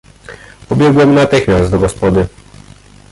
[0.69, 2.27] "Pobiegłem natychmiast do gospody."